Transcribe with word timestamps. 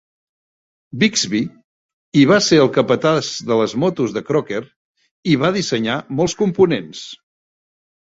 Bigsby, 1.01 1.41
i 2.21 2.23
va 2.31 2.39
ser 2.45 2.57
el 2.61 2.71
capatàs 2.77 3.29
de 3.49 3.57
les 3.59 3.75
motos 3.83 4.15
de 4.15 4.23
Crocker, 4.29 4.61
i 5.35 5.37
va 5.43 5.53
dissenyar 5.59 5.99
molts 6.21 6.35
components. 6.41 7.03